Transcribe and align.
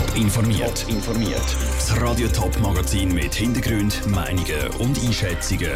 Top 0.00 0.16
informiert. 0.16 0.86
informiert. 0.88 1.56
Das 1.76 2.00
Radio 2.00 2.26
Top 2.28 2.58
Magazin 2.60 3.12
mit 3.12 3.34
Hintergrund, 3.34 4.00
Meinungen 4.06 4.68
und 4.78 4.98
Einschätzungen 4.98 5.72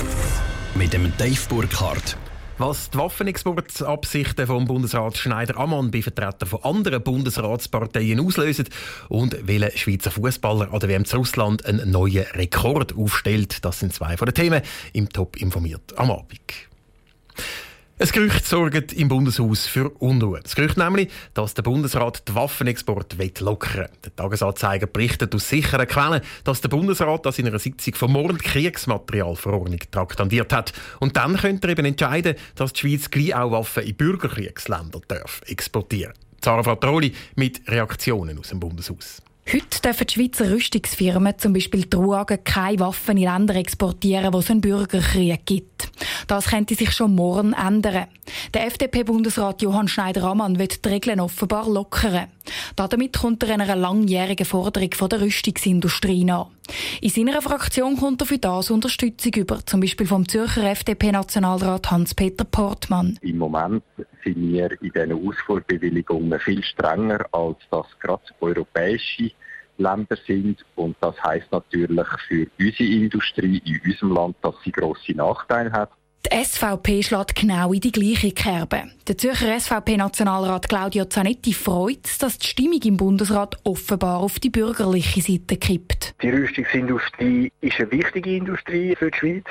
mit 0.74 0.94
dem 0.94 1.12
Dave 1.18 1.40
Burkhardt. 1.50 2.16
Was 2.56 2.88
die 2.88 2.96
Waffenexportabsichten 2.96 4.46
vom 4.46 4.64
Bundesrat 4.64 5.18
Schneider-Ammann 5.18 5.90
bei 5.90 6.00
Vertretern 6.00 6.48
von 6.48 6.62
anderen 6.62 7.02
Bundesratsparteien 7.02 8.18
auslösen 8.18 8.70
und 9.10 9.36
welcher 9.46 9.76
Schweizer 9.76 10.10
Fußballer 10.10 10.72
an 10.72 10.80
der 10.80 10.88
WM 10.88 11.04
zu 11.04 11.18
Russland 11.18 11.66
einen 11.66 11.90
neuen 11.90 12.24
Rekord 12.32 12.96
aufstellt, 12.96 13.62
das 13.62 13.80
sind 13.80 13.92
zwei 13.92 14.16
von 14.16 14.24
den 14.24 14.34
Themen 14.34 14.62
im 14.94 15.10
Top 15.10 15.36
informiert 15.36 15.98
am 15.98 16.10
Abend. 16.10 16.40
Ein 17.96 18.08
Gerücht 18.08 18.44
sorgt 18.44 18.92
im 18.92 19.06
Bundeshaus 19.06 19.68
für 19.68 19.88
Unruhe. 19.88 20.40
Das 20.42 20.56
Gerücht 20.56 20.76
nämlich, 20.76 21.12
dass 21.32 21.54
der 21.54 21.62
Bundesrat 21.62 22.26
den 22.26 22.34
Waffenexport 22.34 23.14
lockern 23.38 23.82
will. 23.82 23.88
Der 24.04 24.16
Tagesanzeiger 24.16 24.88
berichtet 24.88 25.32
aus 25.32 25.48
sicheren 25.48 25.86
Quellen, 25.86 26.20
dass 26.42 26.60
der 26.60 26.70
Bundesrat 26.70 27.24
das 27.24 27.38
in 27.38 27.46
einer 27.46 27.60
Sitzung 27.60 27.94
vom 27.94 28.12
Morgen 28.14 28.38
Kriegsmaterialverordnung 28.38 29.78
traktandiert 29.92 30.52
hat. 30.52 30.72
Und 30.98 31.16
dann 31.16 31.36
könnte 31.36 31.68
er 31.68 31.70
eben 31.70 31.86
entscheiden, 31.86 32.34
dass 32.56 32.72
die 32.72 32.80
Schweiz 32.80 33.10
gleich 33.10 33.36
auch 33.36 33.52
Waffen 33.52 33.84
in 33.84 33.94
Bürgerkriegsländer 33.94 35.00
darf 35.06 35.42
exportieren 35.46 36.14
Zara 36.40 36.64
Fratroli 36.64 37.14
mit 37.36 37.62
Reaktionen 37.68 38.40
aus 38.40 38.48
dem 38.48 38.58
Bundeshaus. 38.58 39.22
Heute 39.52 39.82
dürfen 39.82 40.06
die 40.06 40.14
Schweizer 40.14 40.50
Rüstungsfirmen, 40.50 41.38
zum 41.38 41.52
Beispiel 41.52 41.84
die 41.84 42.36
keine 42.44 42.80
Waffen 42.80 43.18
in 43.18 43.24
Länder 43.24 43.54
exportieren, 43.56 44.32
wo 44.32 44.38
es 44.38 44.50
einen 44.50 44.62
Bürgerkrieg 44.62 45.44
gibt. 45.44 45.90
Das 46.26 46.46
könnte 46.46 46.74
sich 46.74 46.92
schon 46.92 47.14
morgen 47.14 47.52
ändern. 47.52 48.06
Der 48.54 48.66
FDP-Bundesrat 48.66 49.60
Johann 49.60 49.88
Schneider-Ammann 49.88 50.58
will 50.58 50.68
die 50.68 50.88
Regeln 50.88 51.20
offenbar 51.20 51.68
lockern. 51.68 52.28
Damit 52.74 53.18
kommt 53.18 53.42
er 53.42 53.54
einer 53.54 53.76
langjährigen 53.76 54.46
Forderung 54.46 54.90
der 55.10 55.20
Rüstungsindustrie 55.20 56.24
nach. 56.24 56.48
In 57.00 57.10
seiner 57.10 57.42
Fraktion 57.42 57.96
kommt 57.96 58.22
er 58.22 58.26
für 58.26 58.38
das 58.38 58.70
Unterstützung 58.70 59.32
über, 59.34 59.64
zum 59.66 59.80
Beispiel 59.80 60.06
vom 60.06 60.28
Zürcher 60.28 60.64
FDP-Nationalrat 60.70 61.90
Hans-Peter 61.90 62.44
Portmann. 62.44 63.18
Im 63.20 63.38
Moment 63.38 63.82
sind 64.24 64.52
wir 64.52 64.70
in 64.80 64.90
diesen 64.92 65.12
Ausfuhrbewilligungen 65.12 66.40
viel 66.40 66.62
strenger, 66.62 67.26
als 67.32 67.58
das 67.70 67.86
gerade 68.00 68.22
europäische 68.40 69.30
Länder 69.76 70.16
sind. 70.26 70.64
Und 70.76 70.96
das 71.00 71.20
heißt 71.22 71.50
natürlich 71.52 72.08
für 72.28 72.46
unsere 72.58 72.90
Industrie 72.90 73.62
in 73.64 73.80
unserem 73.84 74.12
Land, 74.12 74.36
dass 74.42 74.54
sie 74.64 74.72
grosse 74.72 75.12
Nachteile 75.12 75.72
hat. 75.72 75.90
Die 76.24 76.44
SVP 76.44 77.02
schlägt 77.02 77.34
genau 77.36 77.72
in 77.72 77.80
die 77.80 77.92
gleiche 77.92 78.32
Kerbe. 78.32 78.84
Der 79.06 79.18
Zürcher 79.18 79.60
SVP-Nationalrat 79.60 80.68
Claudio 80.68 81.04
Zanetti 81.04 81.52
freut, 81.52 82.08
dass 82.20 82.38
die 82.38 82.46
Stimmung 82.46 82.80
im 82.82 82.96
Bundesrat 82.96 83.58
offenbar 83.64 84.20
auf 84.20 84.38
die 84.38 84.48
bürgerliche 84.48 85.20
Seite 85.20 85.58
kippt. 85.58 86.14
Die 86.22 86.30
Rüstungsindustrie 86.30 87.52
ist 87.60 87.78
eine 87.78 87.90
wichtige 87.90 88.36
Industrie 88.36 88.96
für 88.96 89.10
die 89.10 89.18
Schweiz. 89.18 89.44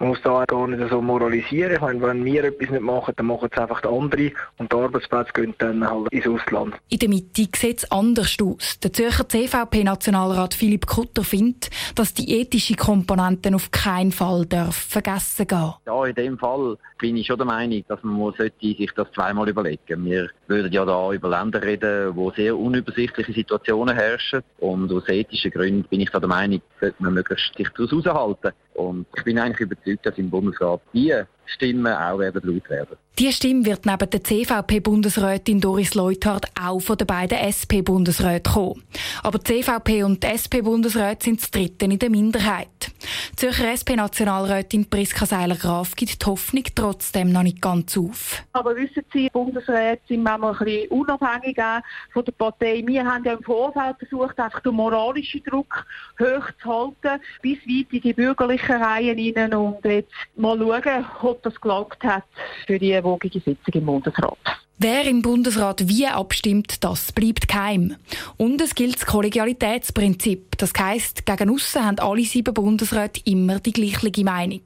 Man 0.00 0.10
muss 0.10 0.22
da 0.22 0.44
gar 0.44 0.68
nicht 0.68 0.90
so 0.90 1.02
moralisieren. 1.02 1.72
Ich 1.72 1.80
meine, 1.80 2.00
wenn 2.00 2.24
wir 2.24 2.44
etwas 2.44 2.70
nicht 2.70 2.82
machen, 2.82 3.14
dann 3.16 3.26
machen 3.26 3.48
es 3.50 3.58
einfach 3.58 3.80
die 3.80 3.88
anderen 3.88 4.30
und 4.58 4.72
die 4.72 4.76
Arbeitsplätze 4.76 5.32
gehen 5.32 5.54
dann 5.58 5.88
halt 5.88 6.12
ins 6.12 6.28
Ausland. 6.28 6.76
In 6.88 7.00
der 7.00 7.08
Mitte 7.08 7.48
sieht 7.56 7.78
es 7.78 7.90
anders 7.90 8.36
aus. 8.40 8.78
Der 8.78 8.92
Zürcher 8.92 9.28
CVP-Nationalrat 9.28 10.54
Philipp 10.54 10.86
Kutter 10.86 11.24
findet, 11.24 11.70
dass 11.96 12.14
die 12.14 12.40
ethische 12.40 12.76
Komponenten 12.76 13.56
auf 13.56 13.72
keinen 13.72 14.12
Fall 14.12 14.46
darf 14.46 14.76
vergessen 14.76 15.48
gehen. 15.48 15.74
Ja, 15.86 16.04
in 16.04 16.14
dem 16.14 16.38
Fall 16.38 16.78
bin 16.98 17.16
ich 17.16 17.26
schon 17.26 17.38
der 17.38 17.46
Meinung, 17.46 17.84
dass 17.88 18.02
man 18.04 18.32
sich 18.34 18.90
das 18.94 19.10
zweimal 19.12 19.48
überlegen 19.48 20.04
Wir 20.04 20.30
würden 20.46 20.72
ja 20.72 20.84
da 20.84 21.12
über 21.12 21.28
Länder 21.28 21.60
reden, 21.60 22.14
wo 22.14 22.30
sehr 22.30 22.56
unübersichtliche 22.56 23.32
Situationen 23.32 23.96
herrschen 23.96 24.42
und 24.58 24.92
aus 24.92 25.08
ethischen 25.08 25.50
Gründen 25.50 25.84
bin 25.88 26.00
ich 26.00 26.10
da 26.10 26.20
der 26.20 26.28
Meinung, 26.28 26.60
sollte 26.80 27.02
man 27.02 27.14
möglichst 27.14 27.56
sich 27.56 27.68
daraus 27.70 28.04
heraushalten. 28.04 28.52
Und 28.78 29.06
ich 29.16 29.24
bin 29.24 29.40
eigentlich 29.40 29.60
überzeugt, 29.60 30.06
dass 30.06 30.18
im 30.18 30.30
Bundesrat 30.30 30.80
die 30.92 31.12
Stimmen 31.54 31.92
auch 31.92 32.18
werden 32.18 32.42
laut 32.44 32.68
werden. 32.70 32.96
Die 33.18 33.32
Stimme 33.32 33.66
wird 33.66 33.84
neben 33.84 34.08
der 34.10 34.22
CVP-Bundesrätin 34.22 35.60
Doris 35.60 35.96
Leuthard 35.96 36.46
auch 36.60 36.78
von 36.78 36.96
den 36.96 37.08
beiden 37.08 37.36
SP-Bundesräten 37.36 38.52
kommen. 38.52 38.84
Aber 39.24 39.40
die 39.40 39.60
CVP 39.60 40.04
und 40.04 40.22
die 40.22 40.28
SP-Bundesräte 40.28 41.24
sind 41.24 41.42
das 41.42 41.50
Dritten 41.50 41.90
in 41.90 41.98
der 41.98 42.10
Minderheit. 42.10 42.92
Die 43.32 43.36
Zürcher 43.36 43.72
SP-Nationalrätin 43.74 44.88
Priska 44.88 45.26
Seiler-Graf 45.26 45.96
gibt 45.96 46.22
die 46.22 46.26
Hoffnung 46.26 46.62
trotzdem 46.76 47.32
noch 47.32 47.42
nicht 47.42 47.60
ganz 47.60 47.98
auf. 47.98 48.44
Aber 48.52 48.76
wissen 48.76 49.02
Sie, 49.12 49.28
Bundesräte 49.30 50.02
sind 50.06 50.22
manchmal 50.22 50.52
ein 50.52 50.64
bisschen 50.64 50.90
unabhängig 50.90 51.56
von 52.12 52.24
der 52.24 52.32
Partei. 52.32 52.84
Wir 52.86 53.04
haben 53.04 53.24
ja 53.24 53.32
im 53.32 53.42
Vorfeld 53.42 53.96
versucht, 53.98 54.38
einfach 54.38 54.60
den 54.60 54.74
moralischen 54.74 55.42
Druck 55.42 55.84
hochzuhalten, 56.20 57.20
bis 57.42 57.58
weit 57.66 57.92
in 57.92 58.00
die 58.00 58.12
bürgerlichen 58.12 58.80
Reihen 58.80 59.18
hinein 59.18 59.54
und 59.54 59.84
jetzt 59.84 60.12
mal 60.36 60.56
schauen, 60.56 61.04
ob 61.22 61.37
das 61.42 61.60
gelaugt 61.60 62.02
hat 62.04 62.24
für 62.66 62.78
die 62.78 63.02
wogige 63.02 63.40
Sitzung 63.40 63.74
im 63.74 63.86
Bundesrat. 63.86 64.38
Wer 64.80 65.06
im 65.06 65.22
Bundesrat 65.22 65.88
wie 65.88 66.06
abstimmt, 66.06 66.84
das 66.84 67.10
bleibt 67.10 67.48
geheim. 67.48 67.96
Und 68.36 68.60
es 68.60 68.76
gilt 68.76 68.94
das 68.94 69.06
Kollegialitätsprinzip. 69.06 70.56
Das 70.56 70.70
heisst, 70.78 71.26
gegen 71.26 71.50
aussen 71.50 71.84
haben 71.84 71.98
alle 71.98 72.22
sieben 72.22 72.54
Bundesräte 72.54 73.20
immer 73.24 73.58
die 73.58 73.72
gleiche 73.72 74.22
Meinung. 74.22 74.60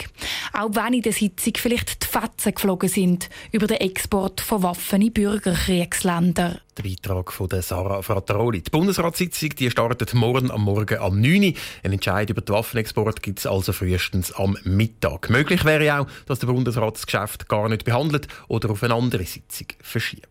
Auch 0.52 0.68
wenn 0.74 0.92
in 0.92 1.02
der 1.02 1.14
Sitzung 1.14 1.54
vielleicht 1.56 2.02
die 2.02 2.06
Fetzen 2.06 2.54
geflogen 2.54 2.90
sind 2.90 3.30
über 3.52 3.66
den 3.66 3.78
Export 3.78 4.42
von 4.42 4.62
Waffen 4.62 5.00
in 5.00 5.14
Bürgerkriegsländer. 5.14 6.60
Der 6.76 6.82
Beitrag 6.82 7.32
von 7.32 7.48
Sarah 7.60 8.00
Frattaroli. 8.00 8.62
Die 8.62 8.70
Bundesratssitzung 8.70 9.50
die 9.50 9.70
startet 9.70 10.14
morgen 10.14 10.50
am 10.50 10.64
Morgen 10.64 10.98
am 10.98 11.20
9 11.20 11.44
Uhr. 11.44 11.52
Ein 11.82 11.92
Entscheid 11.92 12.30
über 12.30 12.40
den 12.40 12.54
Waffenexport 12.54 13.22
gibt 13.22 13.40
es 13.40 13.46
also 13.46 13.74
frühestens 13.74 14.32
am 14.32 14.56
Mittag. 14.64 15.28
Möglich 15.28 15.66
wäre 15.66 16.00
auch, 16.00 16.06
dass 16.24 16.38
der 16.38 16.46
Bundesrat 16.46 16.94
das 16.94 17.04
Geschäft 17.04 17.48
gar 17.48 17.68
nicht 17.68 17.84
behandelt 17.84 18.26
oder 18.48 18.70
auf 18.70 18.82
eine 18.82 18.94
andere 18.94 19.24
Sitzung 19.24 19.66
verschiebt 19.82 20.01
verschiebt. 20.02 20.28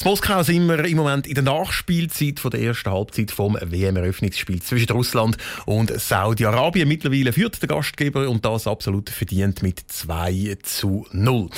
In 0.00 0.08
Moskau 0.08 0.42
sind 0.42 0.66
wir 0.66 0.82
im 0.84 0.96
Moment 0.96 1.26
in 1.26 1.34
der 1.34 1.44
Nachspielzeit 1.44 2.40
von 2.40 2.50
der 2.50 2.60
ersten 2.60 2.90
Halbzeit 2.90 3.30
vom 3.30 3.58
WM-Eröffnungsspiel 3.60 4.62
zwischen 4.62 4.92
Russland 4.92 5.36
und 5.66 5.90
Saudi-Arabien. 5.90 6.88
Mittlerweile 6.88 7.32
führt 7.34 7.60
der 7.60 7.68
Gastgeber 7.68 8.28
und 8.28 8.44
das 8.44 8.66
absolut 8.66 9.10
verdient 9.10 9.62
mit 9.62 9.80
2 9.86 10.56
zu 10.62 11.06
0. 11.12 11.50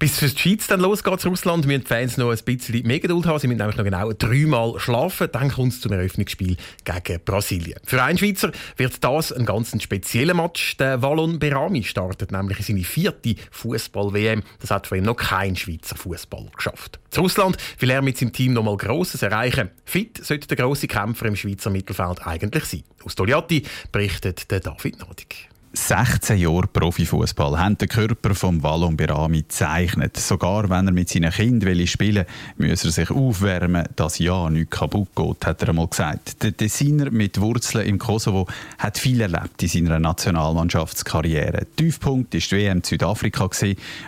Bis 0.00 0.18
für 0.18 0.28
die 0.28 0.38
Schweiz 0.38 0.66
dann 0.66 0.80
losgeht, 0.80 1.26
Russland, 1.26 1.66
müssen 1.66 1.82
die 1.82 1.86
Fans 1.86 2.16
noch 2.16 2.30
ein 2.30 2.38
bisschen 2.42 2.86
mehr 2.86 3.00
Geduld 3.00 3.26
haben. 3.26 3.38
Sie 3.38 3.46
müssen 3.46 3.58
nämlich 3.58 3.76
noch 3.76 3.84
genau 3.84 4.10
dreimal 4.14 4.80
schlafen. 4.80 5.28
Dann 5.30 5.50
kommt 5.50 5.74
es 5.74 5.82
zum 5.82 5.92
Eröffnungsspiel 5.92 6.56
gegen 6.84 7.20
Brasilien. 7.22 7.78
Für 7.84 8.02
einen 8.02 8.16
Schweizer 8.16 8.50
wird 8.78 9.04
das 9.04 9.30
ein 9.30 9.44
ganz 9.44 9.76
spezieller 9.82 10.32
Match. 10.32 10.78
Der 10.78 11.02
Wallon 11.02 11.38
Berami 11.38 11.84
startet 11.84 12.32
nämlich 12.32 12.60
in 12.60 12.64
seine 12.64 12.84
vierte 12.84 13.34
Fußball-WM. 13.50 14.42
Das 14.60 14.70
hat 14.70 14.86
vor 14.86 14.96
ihm 14.96 15.04
noch 15.04 15.16
kein 15.16 15.54
Schweizer 15.54 15.96
Fußballer 15.96 16.50
geschafft. 16.56 16.98
Zu 17.10 17.20
Russland 17.20 17.58
will 17.78 17.90
er 17.90 18.00
mit 18.00 18.16
seinem 18.16 18.32
Team 18.32 18.54
noch 18.54 18.64
mal 18.64 18.78
Grosses 18.78 19.20
erreichen. 19.20 19.68
Fit 19.84 20.24
sollte 20.24 20.48
der 20.48 20.64
grosse 20.64 20.86
Kämpfer 20.88 21.26
im 21.26 21.36
Schweizer 21.36 21.68
Mittelfeld 21.68 22.26
eigentlich 22.26 22.64
sein. 22.64 22.84
Aus 23.04 23.16
Toliati 23.16 23.64
berichtet 23.92 24.50
der 24.50 24.60
David 24.60 24.98
Nodig. 25.00 25.49
16 25.72 26.36
Jahre 26.36 26.66
Profifußball 26.66 27.56
haben 27.56 27.78
den 27.78 27.88
Körper 27.88 28.34
vom 28.34 28.60
Wallon 28.60 28.96
Berami 28.96 29.42
gezeichnet. 29.42 30.16
Sogar 30.16 30.68
wenn 30.68 30.88
er 30.88 30.92
mit 30.92 31.08
seinen 31.08 31.30
Kindern 31.30 31.86
spielen 31.86 32.26
will, 32.58 32.70
muss 32.70 32.84
er 32.84 32.90
sich 32.90 33.10
aufwärmen, 33.10 33.86
dass 33.94 34.18
ja 34.18 34.50
nichts 34.50 34.76
kaputt 34.76 35.10
geht, 35.14 35.46
hat 35.46 35.62
er 35.62 35.68
einmal 35.68 35.86
gesagt. 35.86 36.42
Der 36.42 36.50
Designer 36.50 37.12
mit 37.12 37.40
Wurzeln 37.40 37.86
im 37.86 37.98
Kosovo 37.98 38.48
hat 38.78 38.98
viel 38.98 39.20
erlebt 39.20 39.62
in 39.62 39.68
seiner 39.68 40.00
Nationalmannschaftskarriere. 40.00 41.66
Tiefpunkt 41.76 42.34
war 42.34 42.40
die 42.40 42.50
WM 42.50 42.82
Südafrika, 42.82 43.48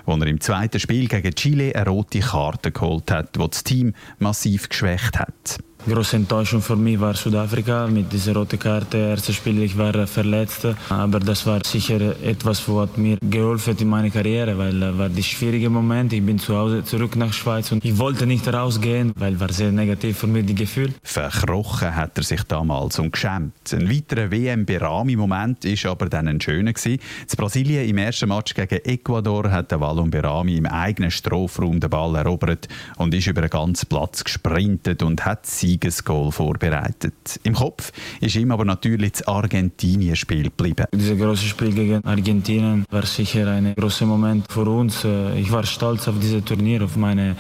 wo 0.06 0.16
er 0.16 0.26
im 0.26 0.40
zweiten 0.40 0.80
Spiel 0.80 1.06
gegen 1.06 1.34
Chile 1.34 1.76
eine 1.76 1.88
rote 1.88 2.20
Karte 2.20 2.72
geholt 2.72 3.08
hat, 3.12 3.36
die 3.36 3.48
das 3.48 3.62
Team 3.62 3.94
massiv 4.18 4.68
geschwächt 4.68 5.16
hat. 5.16 5.60
Große 5.84 6.15
Enttäuschung 6.15 6.62
für 6.62 6.77
mich 6.77 7.01
war 7.01 7.15
Südafrika 7.15 7.89
mit 7.89 8.12
dieser 8.12 8.34
roten 8.34 8.56
Karte. 8.56 8.98
Erstes 8.98 9.34
Spiel, 9.34 9.60
ich 9.62 9.77
war 9.77 10.06
verletzt, 10.06 10.68
aber 10.89 11.18
das 11.18 11.45
war 11.45 11.59
sicher 11.65 12.15
etwas, 12.22 12.68
was 12.68 12.97
mir 12.97 13.18
geholfen 13.21 13.77
in 13.77 13.89
meiner 13.89 14.10
Karriere, 14.10 14.56
weil 14.56 14.80
es 14.80 14.97
war 14.97 15.09
der 15.09 15.22
schwierige 15.22 15.68
Moment. 15.71 16.12
Ich 16.12 16.24
bin 16.24 16.39
zu 16.39 16.56
Hause 16.56 16.84
zurück 16.84 17.16
nach 17.16 17.33
Schweiz 17.33 17.72
und 17.72 17.84
ich 17.84 17.98
wollte 17.98 18.27
nicht 18.28 18.47
rausgehen, 18.47 19.12
weil 19.16 19.41
war 19.41 19.53
sehr 19.53 19.72
negativ 19.72 20.18
für 20.18 20.28
mich 20.28 20.47
die 20.47 20.54
Gefühl. 20.54 20.95
Verkrochen 21.03 21.97
hat 21.97 22.16
er 22.16 22.22
sich 22.22 22.45
damals 22.45 23.01
und 23.01 23.12
geschämt. 23.12 23.53
Ein 23.72 23.91
weiterer 23.91 24.30
WM-Berami-Moment 24.30 25.65
ist 25.65 25.84
aber 25.84 26.09
dann 26.09 26.28
ein 26.28 26.41
schöner 26.41 26.74
gewesen. 26.74 27.01
In 27.28 27.36
Brasilien 27.36 27.89
im 27.89 27.98
ersten 27.98 28.28
Match 28.28 28.54
gegen 28.54 28.78
Ecuador 28.84 29.51
hat 29.51 29.72
der 29.72 29.80
Wallon 29.80 30.12
Berami 30.12 30.59
im 30.59 30.66
eigenen 30.66 31.10
Strafraum 31.10 31.80
den 31.80 31.91
Ball 31.91 32.15
erobert 32.15 32.68
und 32.98 33.12
ist 33.12 33.27
über 33.27 33.41
den 33.41 33.51
ganzen 33.51 33.89
Platz 33.89 34.22
gesprintet 34.22 35.03
und 35.03 35.24
hat 35.24 35.45
sie 35.45 35.72
Siegesgoal 35.72 36.30
vorbereitet. 36.33 37.41
Im 37.45 37.54
Kopf 37.54 37.92
ist 38.21 38.36
ihm 38.36 38.53
aber 38.53 38.65
natürlich 38.65 39.13
das 39.13 39.27
Argentinien-Spiel 39.27 40.42
geblieben. 40.45 40.84
Dieses 40.95 41.19
große 41.19 41.47
Spiel 41.47 41.72
gegen 41.72 42.04
Argentinien 42.04 42.84
war 42.91 43.07
sicher 43.07 43.48
ein 43.48 43.74
großer 43.74 44.04
Moment 44.04 44.45
für 44.53 44.69
uns. 44.69 45.07
Ich 45.36 45.51
war 45.51 45.65
stolz 45.65 46.09
auf 46.09 46.16
dieses 46.21 46.45
Turnier, 46.45 46.84
auf 46.84 46.97
meine 46.97 47.36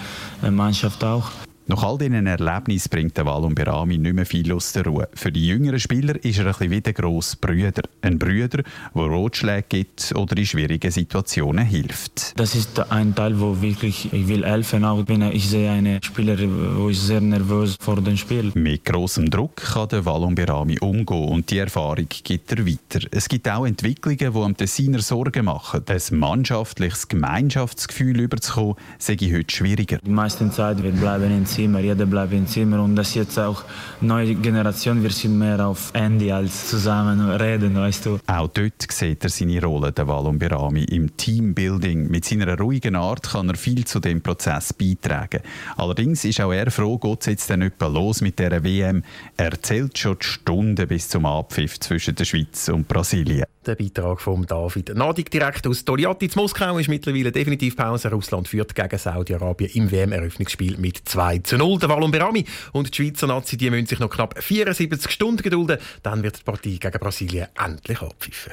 Mannschaft 0.50 1.04
auch. 1.04 1.30
Nach 1.72 1.84
all 1.84 1.96
diesen 1.96 2.26
Erlebnissen 2.26 2.90
bringt 2.90 3.16
der 3.16 3.24
Walum 3.24 3.54
Berami 3.54 3.96
nicht 3.96 4.14
mehr 4.14 4.26
viel 4.26 4.52
aus 4.52 4.72
der 4.72 4.84
Ruhe. 4.84 5.08
Für 5.14 5.32
die 5.32 5.46
jüngeren 5.46 5.80
Spieler 5.80 6.22
ist 6.22 6.38
er 6.38 6.44
ein 6.44 6.52
bisschen 6.52 6.70
wie 6.70 6.80
der 6.82 6.92
grosse 6.92 7.38
Brüder. 7.38 7.80
Ein 8.02 8.18
Brüder, 8.18 8.62
der 8.94 9.02
Rotschläge 9.02 9.64
gibt 9.66 10.12
oder 10.14 10.36
in 10.36 10.44
schwierigen 10.44 10.90
Situationen 10.90 11.64
hilft. 11.64 12.38
Das 12.38 12.54
ist 12.54 12.78
ein 12.90 13.14
Teil, 13.14 13.40
wo 13.40 13.62
wirklich 13.62 14.12
ich 14.12 14.28
will 14.28 14.44
helfen, 14.44 14.84
auch 14.84 15.02
wenn 15.06 15.22
ich 15.22 15.48
sehe 15.48 15.70
einen 15.70 16.02
Spieler, 16.02 16.36
wo 16.76 16.90
ist 16.90 17.06
sehr 17.06 17.22
nervös 17.22 17.76
vor 17.80 18.02
dem 18.02 18.18
Spiel. 18.18 18.52
Mit 18.52 18.84
großem 18.84 19.30
Druck 19.30 19.56
kann 19.56 19.88
der 19.88 20.04
Walum 20.04 20.34
Berami 20.34 20.78
umgehen 20.78 21.28
und 21.30 21.50
die 21.50 21.56
Erfahrung 21.56 22.06
gibt 22.22 22.52
er 22.52 22.66
weiter. 22.66 23.08
Es 23.12 23.30
gibt 23.30 23.48
auch 23.48 23.64
Entwicklungen, 23.64 24.18
die 24.18 24.26
am 24.26 24.54
Tessiner 24.54 25.00
Sorgen 25.00 25.46
machen. 25.46 25.84
Ein 25.88 26.18
mannschaftliches 26.18 27.08
Gemeinschaftsgefühl 27.08 28.20
überzukommen, 28.20 28.74
sei 28.98 29.16
heute 29.16 29.56
schwieriger. 29.56 30.00
Die 30.04 30.10
meiste 30.10 30.50
Zeit 30.50 30.82
wir 30.82 30.92
bleiben 30.92 31.34
im 31.34 31.46
Zimmer, 31.62 31.78
jeder 31.78 32.06
bleibt 32.06 32.32
im 32.32 32.44
Zimmer 32.44 32.82
und 32.82 32.96
das 32.96 33.14
jetzt 33.14 33.38
auch 33.38 33.62
neue 34.00 34.34
Generation, 34.34 35.00
wir 35.00 35.10
sind 35.10 35.38
mehr 35.38 35.64
auf 35.64 35.92
Handy 35.94 36.32
als 36.32 36.68
zusammen 36.68 37.20
reden, 37.36 37.76
weißt 37.76 38.06
du. 38.06 38.18
Auch 38.26 38.48
dort 38.48 38.84
sieht 38.90 39.22
er 39.22 39.30
seine 39.30 39.62
Rolle, 39.62 39.92
der 39.92 40.08
Walum 40.08 40.40
Berami, 40.40 40.82
im 40.82 41.16
Teambuilding. 41.16 42.10
Mit 42.10 42.24
seiner 42.24 42.58
ruhigen 42.58 42.96
Art 42.96 43.30
kann 43.30 43.48
er 43.48 43.54
viel 43.54 43.84
zu 43.84 44.00
dem 44.00 44.20
Prozess 44.20 44.72
beitragen. 44.72 45.42
Allerdings 45.76 46.24
ist 46.24 46.40
auch 46.40 46.52
er 46.52 46.68
froh, 46.72 46.98
geht 46.98 47.20
es 47.20 47.26
jetzt 47.26 47.50
dann 47.50 47.62
etwa 47.62 47.86
los 47.86 48.22
mit 48.22 48.40
der 48.40 48.64
WM. 48.64 49.04
Er 49.36 49.62
zählt 49.62 49.96
schon 49.96 50.16
die 50.20 50.26
Stunden 50.26 50.88
bis 50.88 51.10
zum 51.10 51.26
Abpfiff 51.26 51.78
zwischen 51.78 52.16
der 52.16 52.24
Schweiz 52.24 52.68
und 52.70 52.88
Brasilien. 52.88 53.44
Der 53.64 53.76
Beitrag 53.76 54.20
von 54.20 54.44
David 54.44 54.96
Nadig 54.96 55.30
direkt 55.30 55.64
aus 55.68 55.84
Toliati. 55.84 56.28
zu 56.28 56.40
Moskau 56.40 56.78
ist 56.78 56.88
mittlerweile 56.88 57.30
definitiv 57.30 57.76
Pause. 57.76 58.10
Russland 58.10 58.48
führt 58.48 58.74
gegen 58.74 58.98
Saudi-Arabien 58.98 59.70
im 59.74 59.92
WM-Eröffnungsspiel 59.92 60.78
mit 60.78 61.08
2 61.42 61.48
zu 61.48 61.58
0. 61.58 61.78
Der 61.78 61.88
Wallon 61.88 62.10
Berami 62.10 62.44
und 62.72 62.88
die 62.88 62.96
Schweizer 62.96 63.26
Nazi 63.26 63.56
die 63.56 63.70
müssen 63.70 63.86
sich 63.86 63.98
noch 63.98 64.10
knapp 64.10 64.42
74 64.42 65.10
Stunden 65.10 65.42
gedulden. 65.42 65.78
Dann 66.02 66.22
wird 66.22 66.38
die 66.38 66.42
Partie 66.42 66.78
gegen 66.78 66.98
Brasilien 66.98 67.48
endlich 67.62 68.00
abpfiffen. 68.00 68.52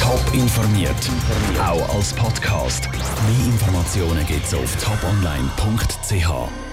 Top 0.00 0.22
informiert, 0.32 0.94
auch 1.60 1.94
als 1.94 2.12
Podcast. 2.12 2.88
Mehr 2.92 3.46
Informationen 3.46 4.26
gibt 4.26 4.46
es 4.46 4.54
auf 4.54 4.76
toponline.ch. 4.82 6.65